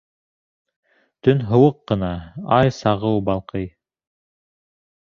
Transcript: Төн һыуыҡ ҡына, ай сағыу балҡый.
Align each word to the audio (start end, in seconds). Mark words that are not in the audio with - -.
Төн 1.27 1.43
һыуыҡ 1.51 1.79
ҡына, 1.93 2.11
ай 2.59 2.75
сағыу 2.81 3.23
балҡый. 3.31 3.71